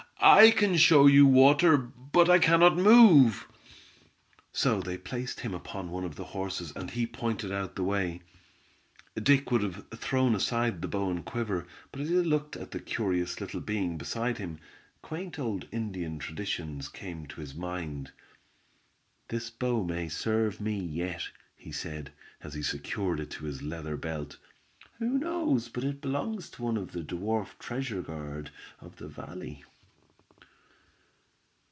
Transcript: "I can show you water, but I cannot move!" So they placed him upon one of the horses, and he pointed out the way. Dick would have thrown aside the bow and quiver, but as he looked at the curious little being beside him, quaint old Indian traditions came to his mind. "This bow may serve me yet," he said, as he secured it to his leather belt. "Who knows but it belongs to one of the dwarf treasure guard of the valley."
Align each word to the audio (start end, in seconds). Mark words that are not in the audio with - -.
"I 0.23 0.51
can 0.51 0.77
show 0.77 1.07
you 1.07 1.25
water, 1.25 1.75
but 1.77 2.29
I 2.29 2.37
cannot 2.37 2.77
move!" 2.77 3.47
So 4.53 4.79
they 4.79 4.95
placed 4.99 5.39
him 5.39 5.55
upon 5.55 5.89
one 5.89 6.03
of 6.05 6.15
the 6.15 6.25
horses, 6.25 6.71
and 6.75 6.91
he 6.91 7.07
pointed 7.07 7.51
out 7.51 7.75
the 7.75 7.81
way. 7.83 8.21
Dick 9.15 9.49
would 9.49 9.63
have 9.63 9.89
thrown 9.89 10.35
aside 10.35 10.83
the 10.83 10.87
bow 10.87 11.09
and 11.09 11.25
quiver, 11.25 11.65
but 11.91 12.01
as 12.01 12.09
he 12.09 12.15
looked 12.17 12.55
at 12.55 12.69
the 12.69 12.79
curious 12.79 13.41
little 13.41 13.61
being 13.61 13.97
beside 13.97 14.37
him, 14.37 14.59
quaint 15.01 15.39
old 15.39 15.67
Indian 15.71 16.19
traditions 16.19 16.87
came 16.87 17.25
to 17.25 17.41
his 17.41 17.55
mind. 17.55 18.11
"This 19.29 19.49
bow 19.49 19.83
may 19.83 20.07
serve 20.07 20.61
me 20.61 20.77
yet," 20.79 21.23
he 21.55 21.71
said, 21.71 22.11
as 22.43 22.53
he 22.53 22.61
secured 22.61 23.19
it 23.19 23.31
to 23.31 23.45
his 23.45 23.63
leather 23.63 23.97
belt. 23.97 24.37
"Who 24.99 25.17
knows 25.17 25.67
but 25.67 25.83
it 25.83 25.99
belongs 25.99 26.51
to 26.51 26.61
one 26.61 26.77
of 26.77 26.91
the 26.91 27.01
dwarf 27.01 27.57
treasure 27.57 28.03
guard 28.03 28.51
of 28.79 28.97
the 28.97 29.07
valley." 29.07 29.63